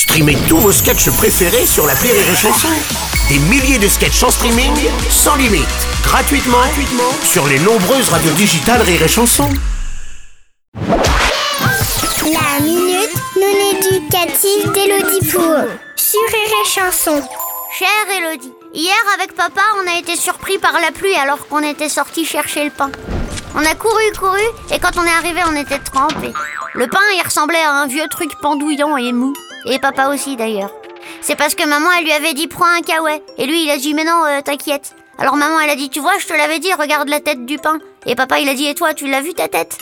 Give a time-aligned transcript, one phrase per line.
[0.00, 2.68] Streamez tous vos sketchs préférés sur la Rire et Chanson.
[3.28, 4.72] Des milliers de sketchs en streaming,
[5.10, 5.68] sans limite,
[6.02, 9.46] gratuitement, gratuitement sur les nombreuses radios digitales Rire et Chanson.
[10.74, 17.22] La minute non éducative d'Élodie Pour sur Rire et Chanson.
[17.78, 21.90] Chère Elodie, hier avec papa, on a été surpris par la pluie alors qu'on était
[21.90, 22.90] sorti chercher le pain.
[23.54, 24.40] On a couru, couru,
[24.72, 26.32] et quand on est arrivé, on était trempés.
[26.72, 29.34] Le pain, il ressemblait à un vieux truc pendouillant et mou.
[29.66, 30.72] Et papa aussi d'ailleurs.
[31.20, 33.22] C'est parce que maman, elle lui avait dit prends un kawaii.
[33.38, 34.94] Et lui, il a dit mais non, euh, t'inquiète.
[35.18, 37.58] Alors maman, elle a dit tu vois, je te l'avais dit, regarde la tête du
[37.58, 37.78] pain.
[38.06, 39.76] Et papa, il a dit et toi, tu l'as vu ta tête?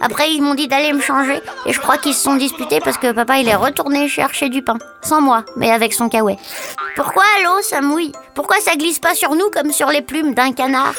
[0.00, 1.40] Après, ils m'ont dit d'aller me changer.
[1.64, 4.62] Et je crois qu'ils se sont disputés parce que papa, il est retourné chercher du
[4.62, 4.78] pain.
[5.02, 6.38] Sans moi, mais avec son kawaii.
[6.96, 8.12] Pourquoi l'eau, ça mouille?
[8.34, 10.94] Pourquoi ça glisse pas sur nous comme sur les plumes d'un canard?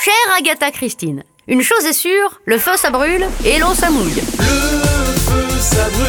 [0.00, 4.16] Chère Agatha Christine, une chose est sûre, le feu ça brûle et l'eau ça mouille.
[4.16, 6.03] Le feu ça brûle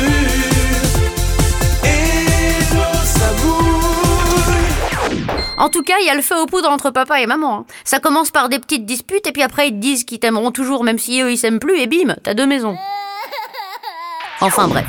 [5.58, 7.60] En tout cas, il y a le feu aux poudres entre papa et maman.
[7.60, 7.66] hein.
[7.86, 10.84] Ça commence par des petites disputes et puis après ils te disent qu'ils t'aimeront toujours
[10.84, 12.78] même si eux ils s'aiment plus et bim, t'as deux maisons.
[14.42, 14.86] Enfin bref.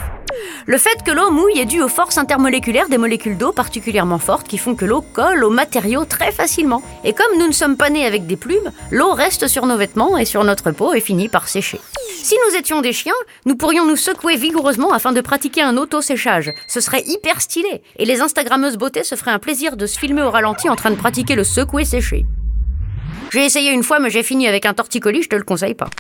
[0.69, 4.49] Le fait que l'eau mouille est dû aux forces intermoléculaires des molécules d'eau particulièrement fortes
[4.49, 6.83] qui font que l'eau colle aux matériaux très facilement.
[7.05, 10.19] Et comme nous ne sommes pas nés avec des plumes, l'eau reste sur nos vêtements
[10.19, 11.79] et sur notre peau et finit par sécher.
[12.21, 16.51] Si nous étions des chiens, nous pourrions nous secouer vigoureusement afin de pratiquer un auto-séchage.
[16.67, 17.83] Ce serait hyper stylé.
[17.99, 20.91] Et les Instagrammeuses beauté se feraient un plaisir de se filmer au ralenti en train
[20.91, 22.27] de pratiquer le secouer-sécher.
[23.31, 25.91] J'ai essayé une fois, mais j'ai fini avec un torticolis, je te le conseille pas.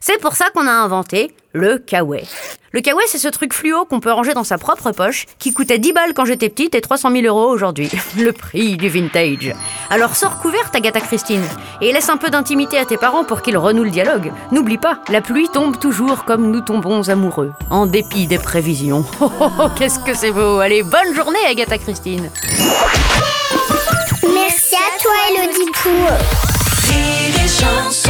[0.00, 2.26] C'est pour ça qu'on a inventé le kawaii.
[2.72, 5.78] Le kawaii, c'est ce truc fluo qu'on peut ranger dans sa propre poche, qui coûtait
[5.78, 7.88] 10 balles quand j'étais petite et 300 000 euros aujourd'hui.
[8.18, 9.54] Le prix du vintage.
[9.90, 11.44] Alors sors couverte, Agatha Christine,
[11.80, 14.32] et laisse un peu d'intimité à tes parents pour qu'ils renouent le dialogue.
[14.50, 19.04] N'oublie pas, la pluie tombe toujours comme nous tombons amoureux, en dépit des prévisions.
[19.20, 22.28] Oh, oh, oh, qu'est-ce que c'est beau Allez, bonne journée, Agatha Christine
[24.22, 25.36] Merci à toi, et
[27.48, 28.03] chanson.